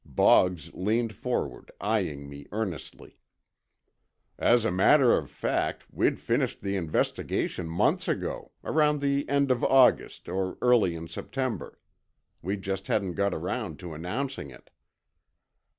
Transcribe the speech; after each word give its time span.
Boggs 0.03 0.73
leaned 0.73 1.13
forward, 1.13 1.69
eyeing 1.79 2.27
me 2.27 2.47
earnestly. 2.51 3.19
"As 4.39 4.65
a 4.65 4.71
matter 4.71 5.15
of 5.15 5.29
fact, 5.29 5.85
we'd 5.93 6.19
finished 6.19 6.61
the 6.63 6.75
investigation 6.75 7.69
months 7.69 8.07
ago—around 8.07 8.99
the 9.01 9.29
end 9.29 9.51
of 9.51 9.63
August, 9.63 10.27
or 10.27 10.57
early 10.59 10.95
in 10.95 11.07
September. 11.07 11.79
We 12.41 12.57
just 12.57 12.87
hadn't 12.87 13.13
got 13.13 13.35
around 13.35 13.77
to 13.81 13.93
announcing 13.93 14.49
it." 14.49 14.71